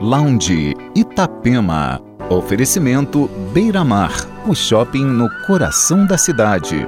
Lounge 0.00 0.76
Itapema. 0.94 2.00
Oferecimento 2.30 3.28
Beira 3.52 3.82
Mar, 3.82 4.12
o 4.46 4.54
shopping 4.54 5.04
no 5.04 5.28
coração 5.44 6.06
da 6.06 6.16
cidade. 6.16 6.86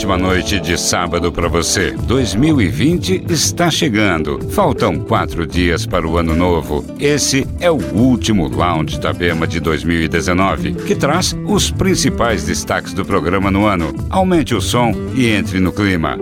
Ótima 0.00 0.16
noite 0.16 0.58
de 0.58 0.80
sábado 0.80 1.30
para 1.30 1.46
você. 1.46 1.90
2020 1.90 3.26
está 3.28 3.70
chegando. 3.70 4.40
Faltam 4.48 4.98
quatro 4.98 5.46
dias 5.46 5.84
para 5.84 6.08
o 6.08 6.16
ano 6.16 6.34
novo. 6.34 6.82
Esse 6.98 7.46
é 7.60 7.70
o 7.70 7.76
último 7.92 8.48
Lounge 8.48 8.98
da 8.98 9.12
Bema 9.12 9.46
de 9.46 9.60
2019, 9.60 10.72
que 10.86 10.94
traz 10.94 11.36
os 11.44 11.70
principais 11.70 12.44
destaques 12.44 12.94
do 12.94 13.04
programa 13.04 13.50
no 13.50 13.66
ano. 13.66 13.94
Aumente 14.08 14.54
o 14.54 14.60
som 14.62 14.90
e 15.14 15.26
entre 15.26 15.60
no 15.60 15.70
clima. 15.70 16.16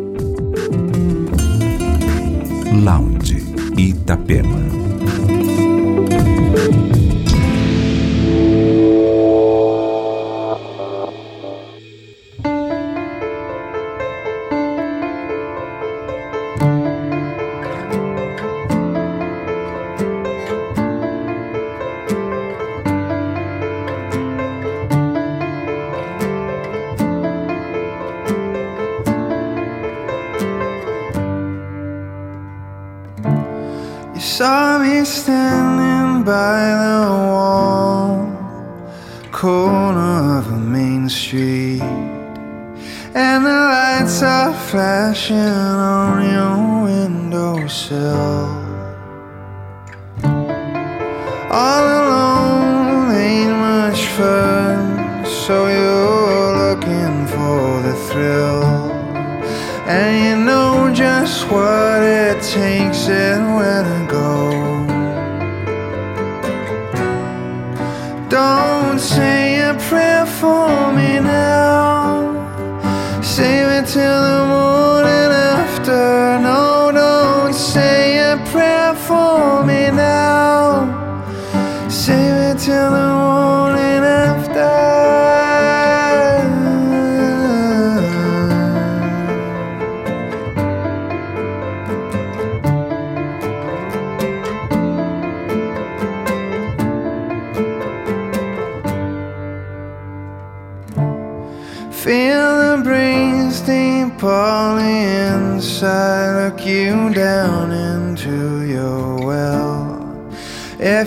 Lounge 2.72 3.44
Itapema. 3.76 4.77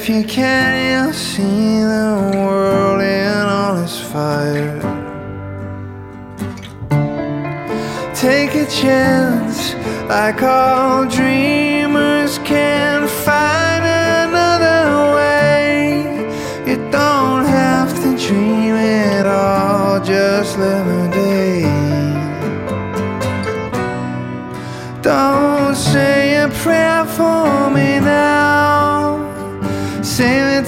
If 0.03 0.09
you 0.09 0.23
can, 0.23 1.05
you'll 1.05 1.13
see 1.13 1.83
the 1.83 2.31
world 2.33 3.01
in 3.01 3.37
all 3.37 3.83
its 3.83 3.99
fire. 3.99 4.81
Take 8.15 8.55
a 8.55 8.65
chance, 8.65 9.75
like 10.09 10.41
all 10.41 11.05
dreams. 11.07 11.30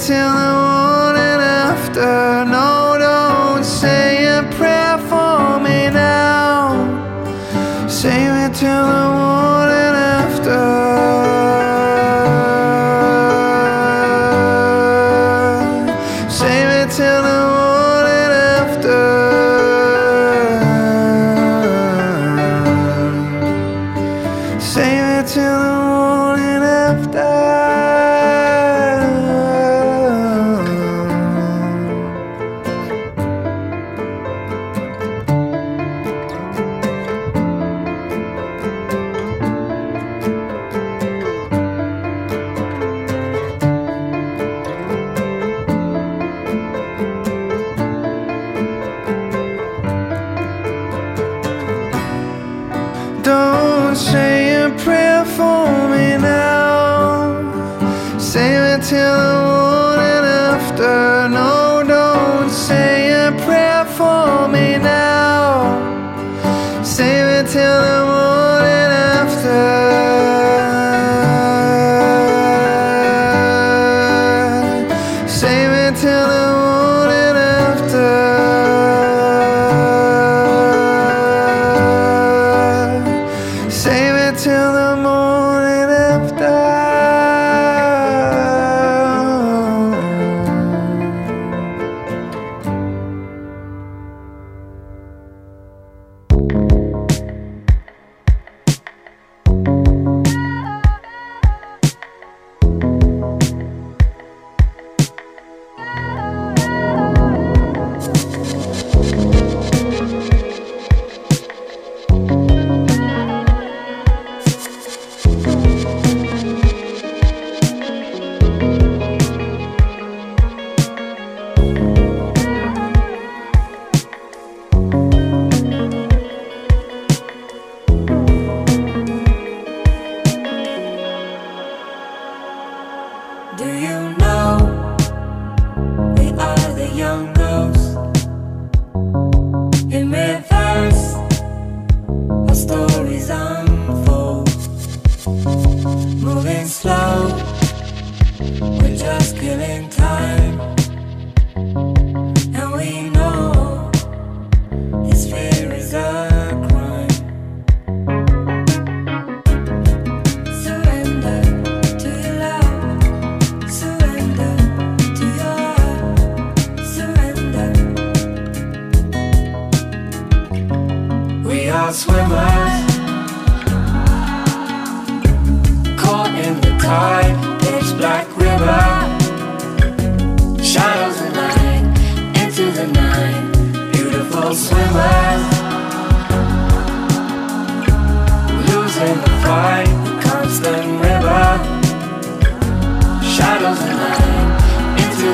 till 0.06 0.43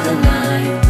It's 0.03 0.90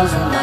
thousand 0.00 0.39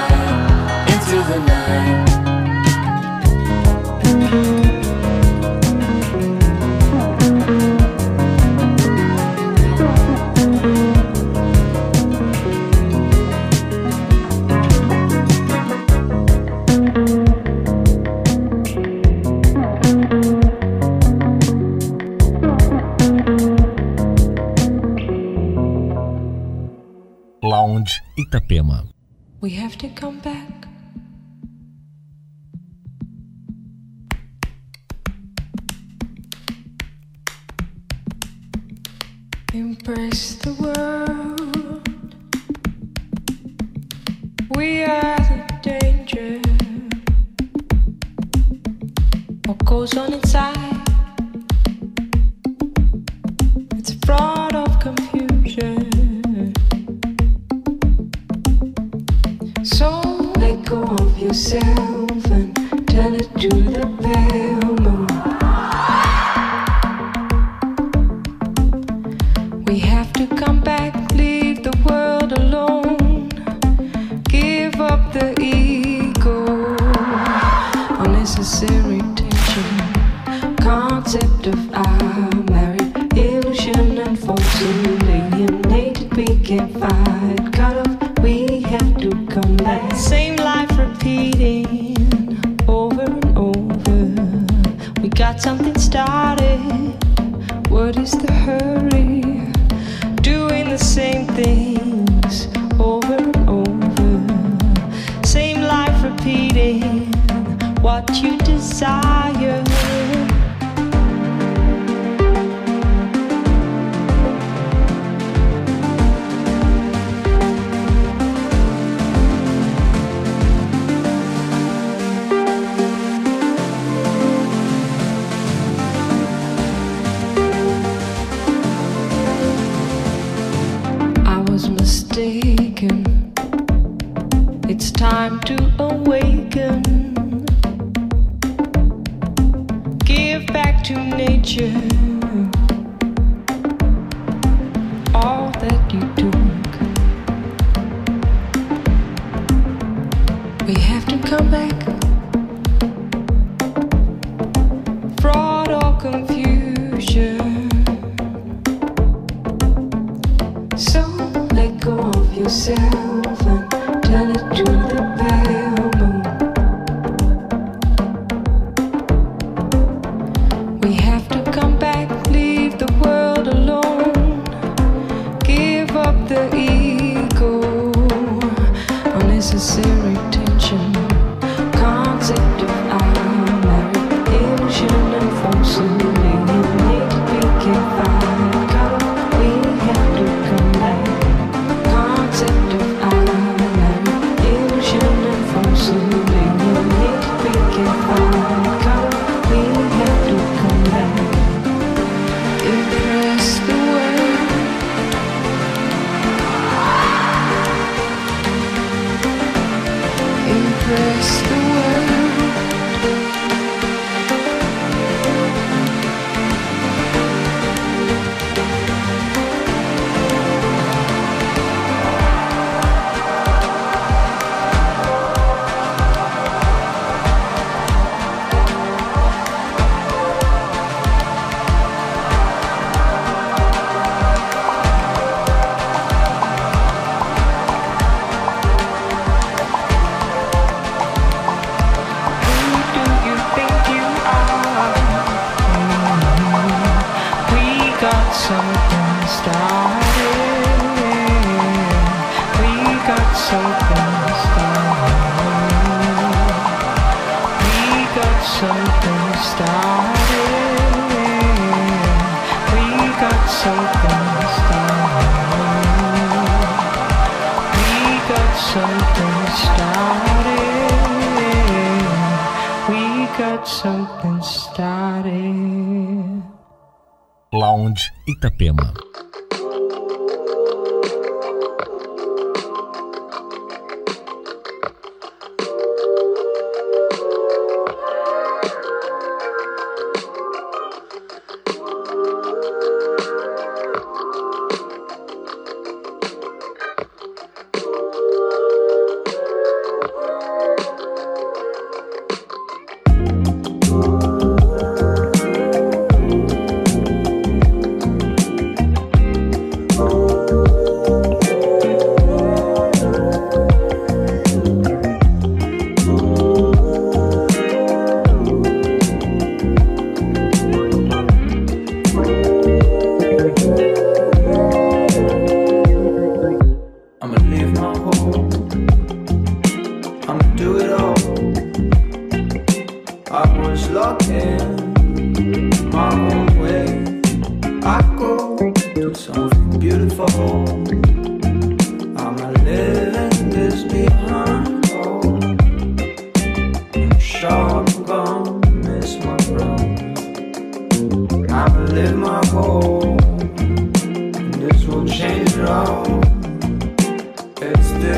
Itapema. 278.47 279.06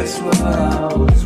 Is 0.09 0.15
this 0.15 0.97
was 0.97 1.18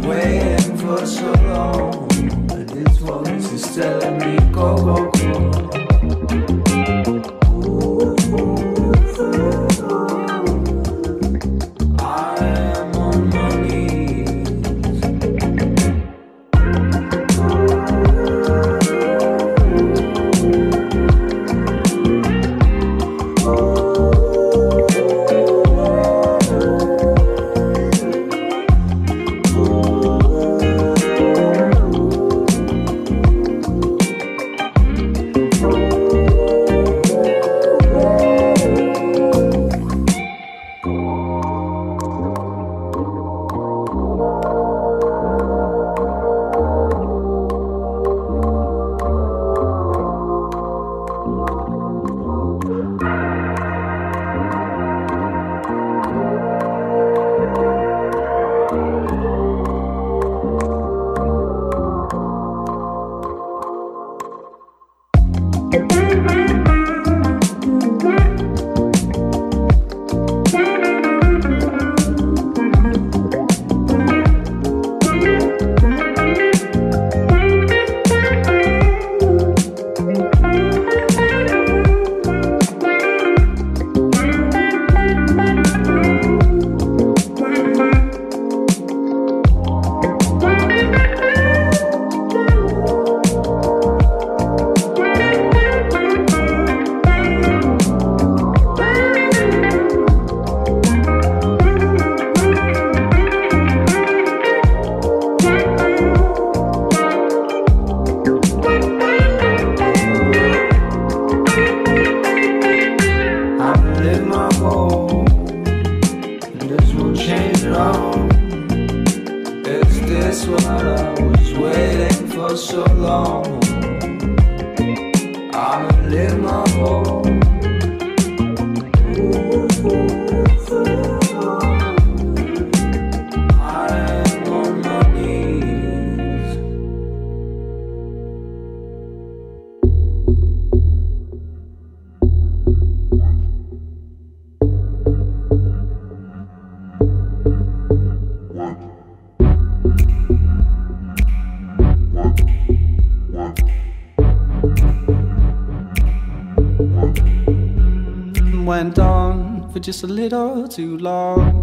a 160.04 160.08
little 160.08 160.68
too 160.68 160.98
long. 160.98 161.62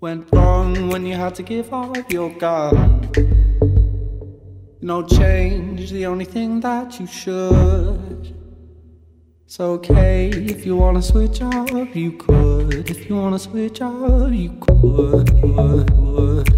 Went 0.00 0.26
wrong 0.32 0.88
when 0.88 1.06
you 1.06 1.14
had 1.14 1.34
to 1.36 1.42
give 1.42 1.72
up 1.72 2.10
your 2.12 2.30
gun. 2.38 3.10
No 4.82 5.02
change, 5.02 5.90
the 5.90 6.06
only 6.06 6.24
thing 6.24 6.60
that 6.60 7.00
you 7.00 7.06
should. 7.06 8.34
It's 9.44 9.60
okay 9.60 10.28
if 10.28 10.66
you 10.66 10.76
wanna 10.76 11.02
switch 11.02 11.40
up, 11.40 11.94
you 11.94 12.12
could. 12.12 12.90
If 12.90 13.08
you 13.08 13.16
wanna 13.16 13.38
switch 13.38 13.80
up, 13.80 14.32
you 14.32 14.50
could. 14.60 15.30
would, 15.42 15.90
would. 15.90 16.48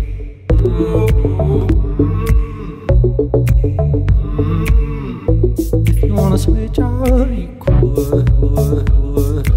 If 5.88 6.02
you 6.02 6.14
wanna 6.14 6.38
switch 6.38 6.78
up, 6.78 7.28
you 7.30 7.56
could. 7.60 8.30
would, 8.40 8.90
would. 8.90 9.51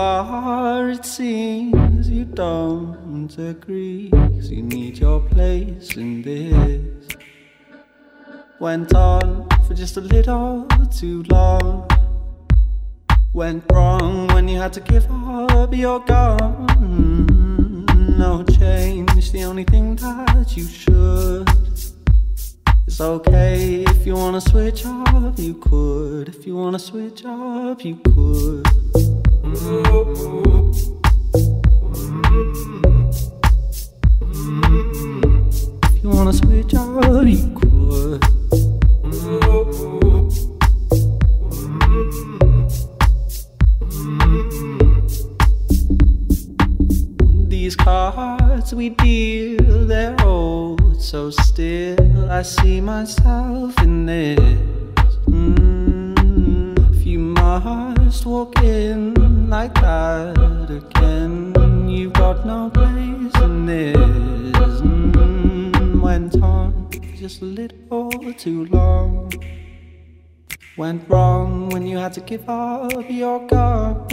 Far 0.00 0.88
it 0.88 1.04
seems 1.04 2.08
you 2.08 2.24
don't 2.24 3.34
agree, 3.52 4.08
'cause 4.10 4.48
you 4.50 4.62
need 4.62 4.94
your 5.04 5.20
place 5.32 5.88
in 6.02 6.22
this. 6.22 7.06
Went 8.58 8.94
on 8.94 9.46
for 9.64 9.74
just 9.82 9.98
a 9.98 10.04
little 10.14 10.66
too 11.00 11.18
long. 11.34 11.86
Went 13.34 13.62
wrong 13.72 14.28
when 14.34 14.48
you 14.48 14.58
had 14.64 14.72
to 14.78 14.82
give 14.92 15.06
up 15.10 15.70
your 15.84 16.00
gun. 16.12 16.46
No 18.24 18.32
change, 18.58 19.32
the 19.32 19.44
only 19.50 19.66
thing 19.72 19.96
that 19.96 20.48
you 20.56 20.66
should. 20.82 21.46
It's 22.86 23.00
okay 23.00 23.84
if 23.92 24.06
you 24.06 24.14
wanna 24.22 24.44
switch 24.52 24.80
up, 24.86 25.34
you 25.46 25.54
could. 25.68 26.24
If 26.34 26.46
you 26.46 26.54
wanna 26.62 26.82
switch 26.90 27.20
up, 27.26 27.84
you 27.84 27.96
could. 28.12 29.09
If 29.52 29.58
you 36.02 36.08
wanna 36.08 36.32
switch 36.32 36.72
up, 36.74 37.26
you 37.26 37.50
could. 37.58 38.22
These 47.50 47.74
cards 47.74 48.72
we 48.72 48.90
deal, 48.90 49.86
they're 49.86 50.14
old, 50.24 51.02
so 51.02 51.30
still 51.30 52.30
I 52.30 52.42
see 52.42 52.80
myself 52.80 53.76
in 53.82 54.06
this. 54.06 54.38
Mm, 55.26 56.09
must 57.58 58.26
walk 58.26 58.62
in 58.62 59.50
like 59.50 59.74
that 59.74 60.70
again, 60.70 61.88
you've 61.88 62.12
got 62.12 62.46
no 62.46 62.70
place 62.70 63.42
in 63.42 63.66
this. 63.66 63.96
Mm, 64.80 66.00
went 66.00 66.40
on 66.42 66.88
just 67.16 67.42
a 67.42 67.44
little 67.44 68.10
too 68.34 68.66
long. 68.66 69.32
Went 70.76 71.08
wrong 71.08 71.70
when 71.70 71.86
you 71.86 71.98
had 71.98 72.12
to 72.12 72.20
give 72.20 72.48
up 72.48 73.10
your 73.10 73.44
gun. 73.48 74.06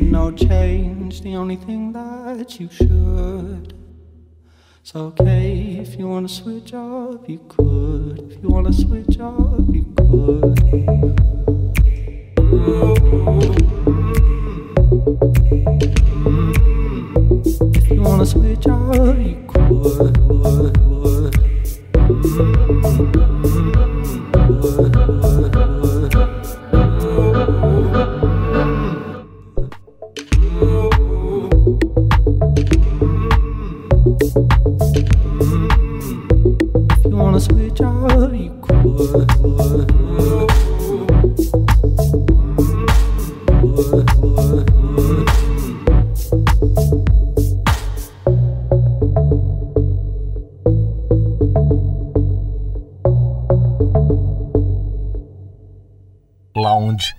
No 0.00 0.32
change, 0.32 1.20
the 1.20 1.36
only 1.36 1.56
thing 1.56 1.92
that 1.92 2.58
you 2.58 2.70
should. 2.70 3.74
It's 4.80 4.94
okay 4.94 5.78
if 5.82 5.98
you 5.98 6.08
wanna 6.08 6.28
switch 6.28 6.72
up, 6.72 7.28
you 7.28 7.40
could. 7.48 8.32
If 8.32 8.42
you 8.42 8.48
wanna 8.48 8.72
switch 8.72 9.20
up, 9.20 9.68
you 9.68 9.84
could. 9.98 11.89
If 12.52 12.58
you 17.92 18.02
wanna 18.02 18.26
switch 18.26 18.66
up, 18.66 19.16
you 19.18 19.36
could. 23.14 23.29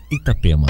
Itapema. 0.10 0.68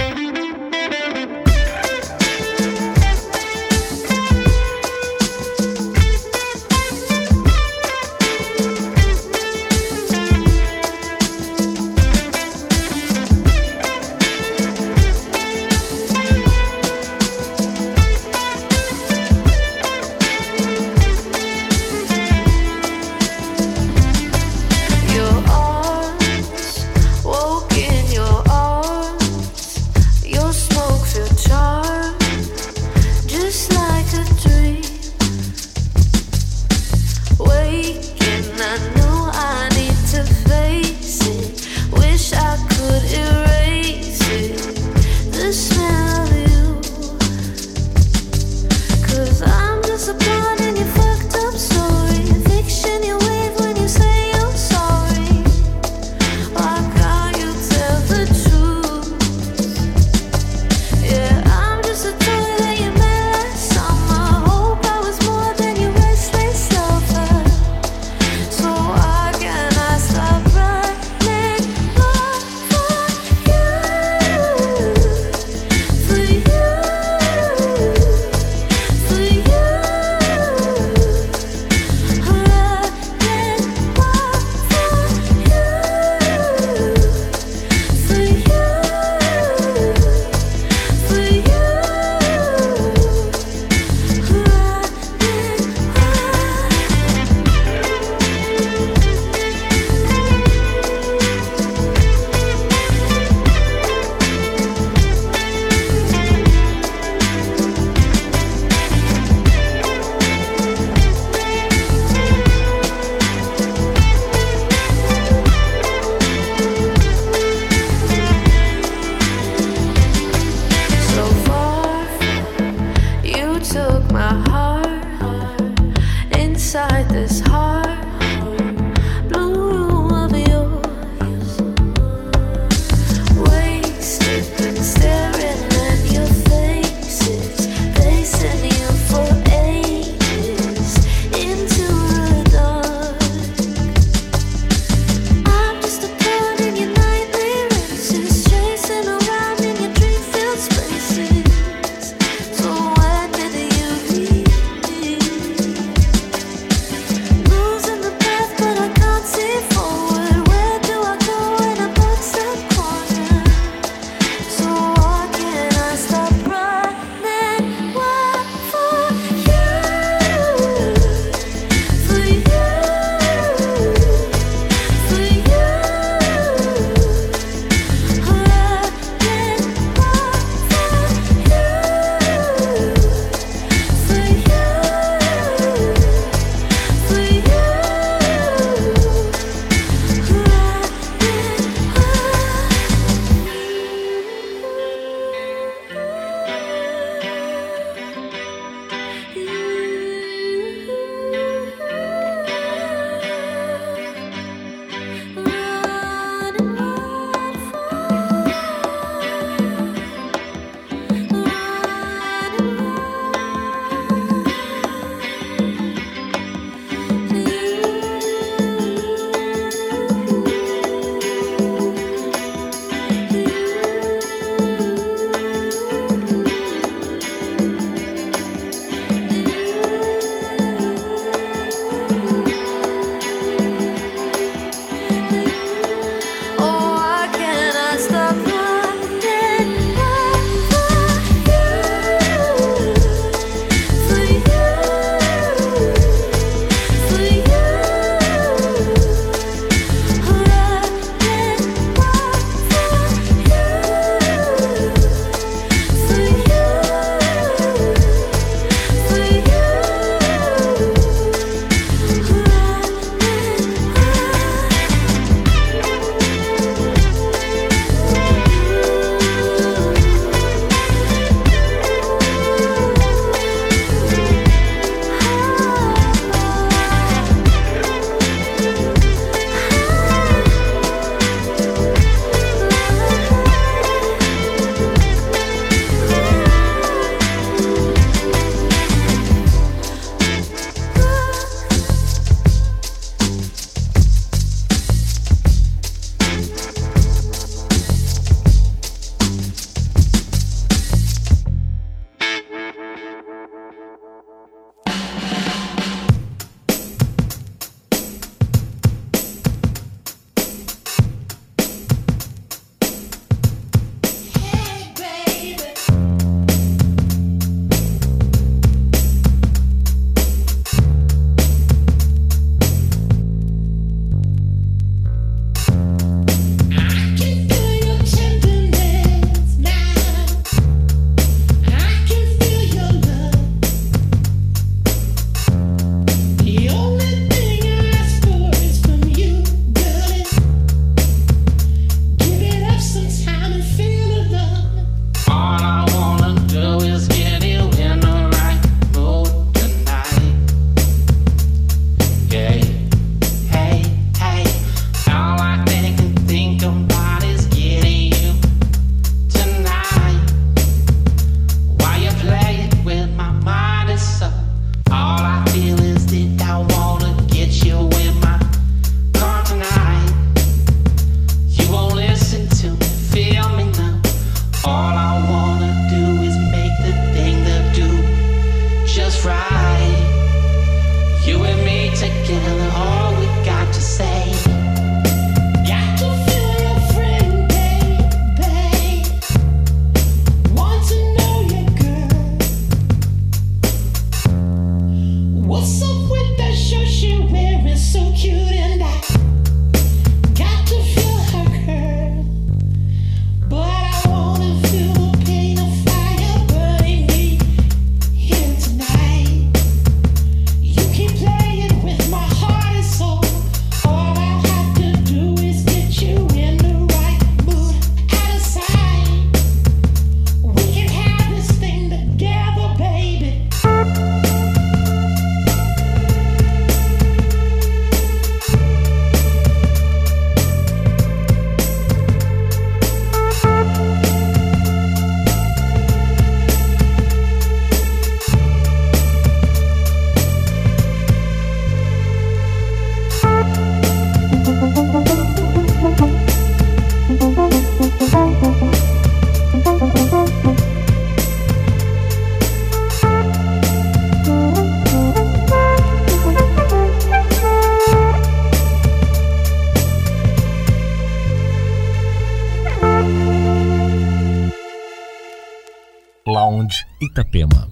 Lounge 466.25 466.85
Itapema. 466.99 467.67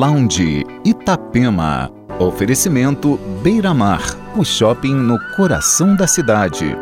Lounge 0.00 0.64
Itapema. 0.82 1.90
Oferecimento 2.18 3.18
Beira 3.42 3.74
Mar, 3.74 4.00
o 4.34 4.42
shopping 4.42 4.94
no 4.94 5.18
coração 5.36 5.94
da 5.94 6.06
cidade. 6.06 6.74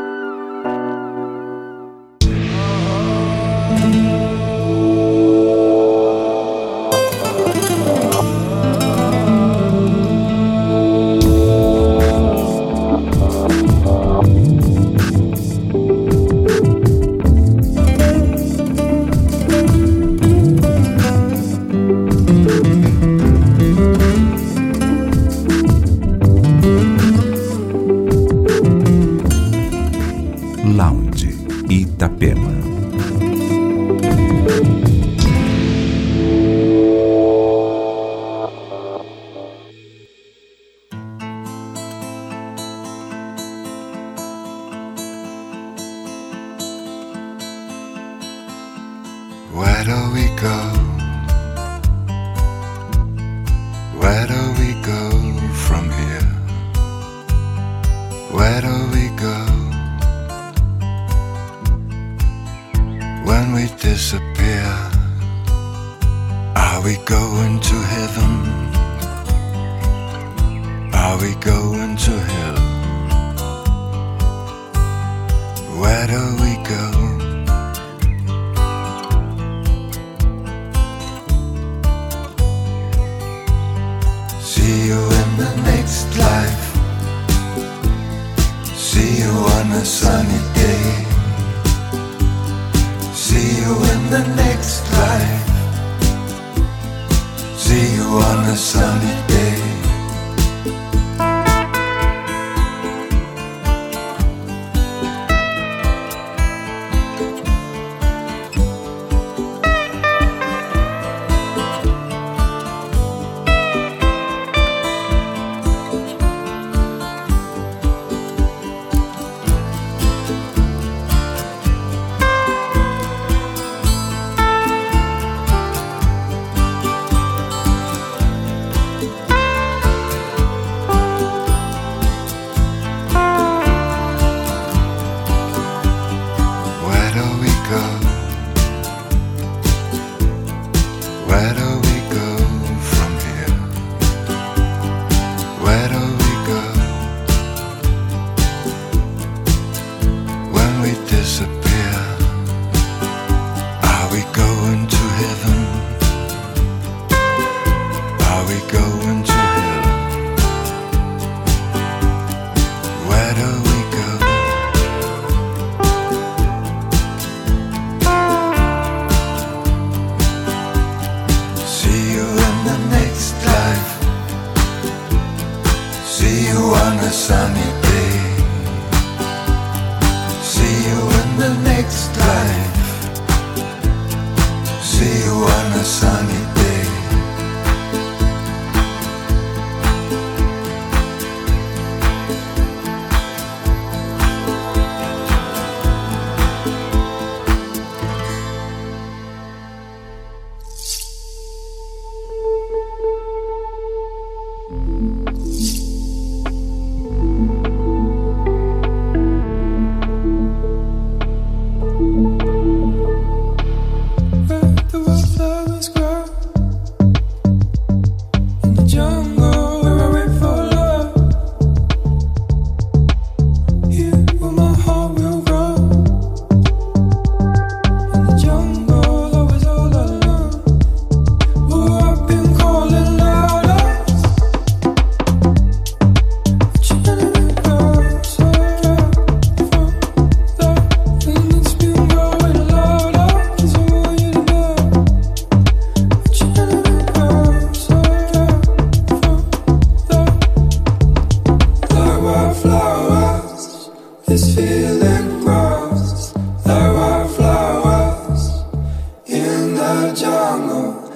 the 259.89 260.13
jungle. 260.13 261.08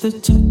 the 0.00 0.12
touch. 0.12 0.47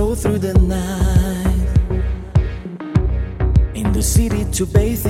stroll 0.00 0.14
through 0.14 0.38
the 0.38 0.54
night. 0.60 1.68
In 3.74 3.92
the 3.92 4.02
city 4.02 4.46
to 4.52 4.64
bathe 4.64 5.04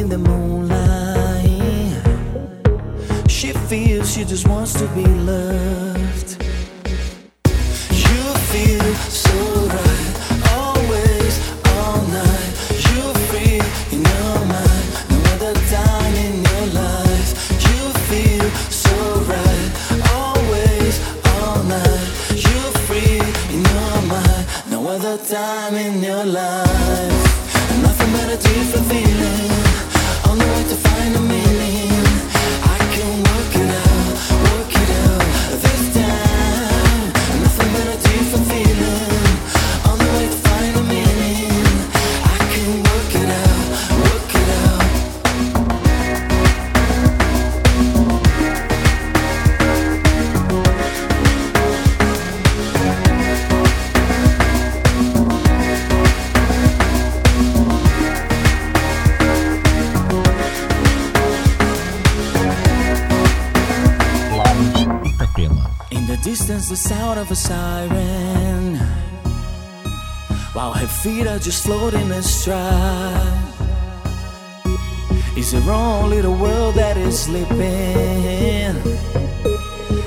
sleeping. 77.31 78.75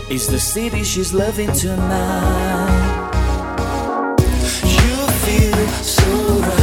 It's 0.09 0.27
the 0.27 0.39
city 0.39 0.83
she's 0.83 1.13
loving 1.13 1.51
tonight. 1.53 3.11
You 4.61 4.95
feel 5.23 5.67
so 5.83 6.11
right. 6.41 6.62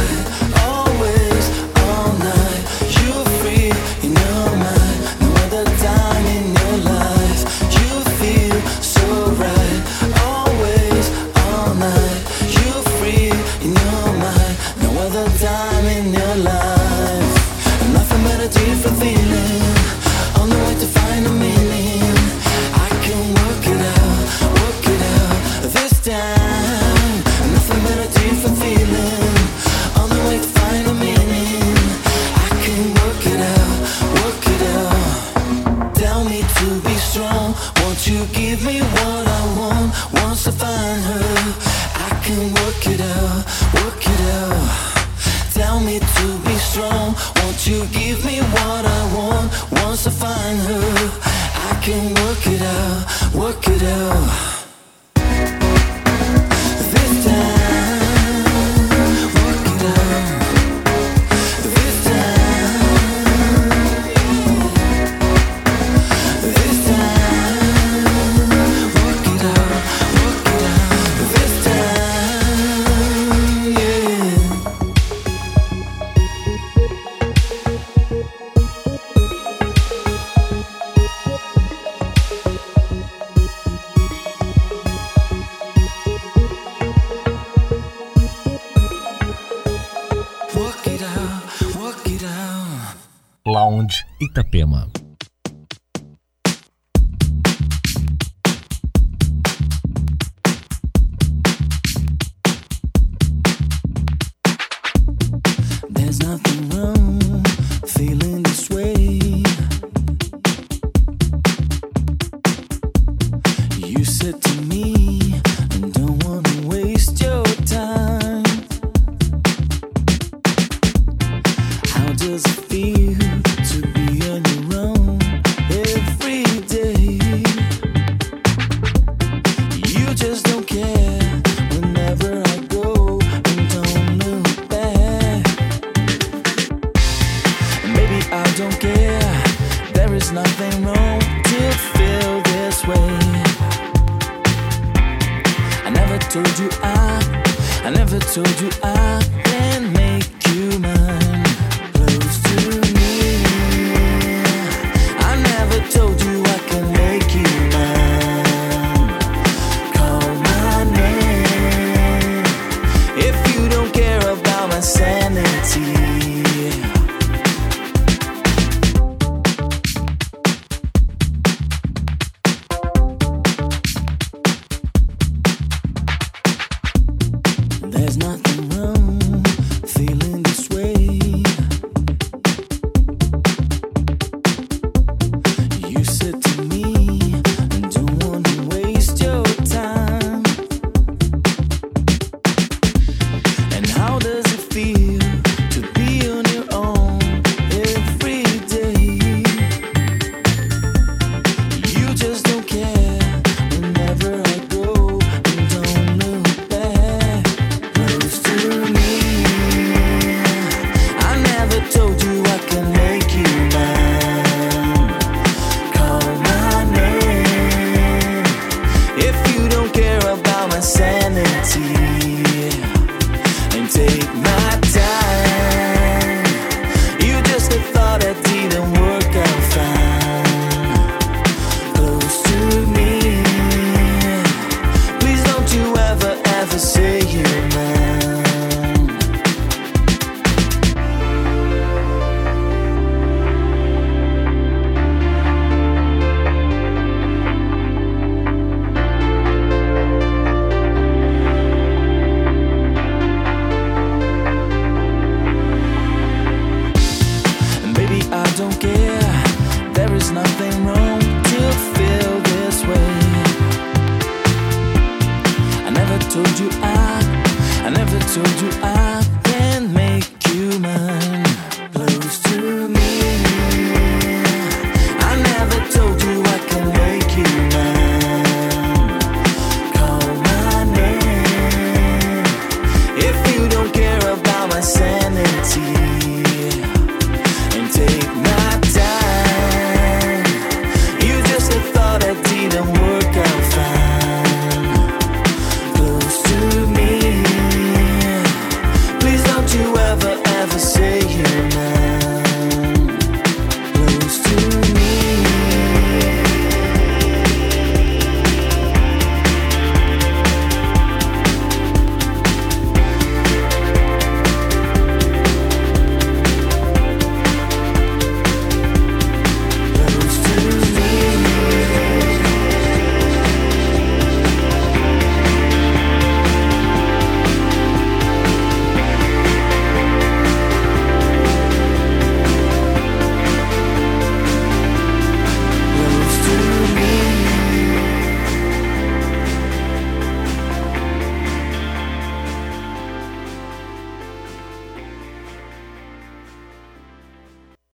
Said 114.21 114.39
to 114.39 114.60